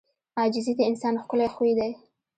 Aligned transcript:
•عاجزي 0.39 0.73
د 0.77 0.81
انسان 0.89 1.15
ښکلی 1.21 1.47
خوی 1.55 1.71
دی. 1.79 1.91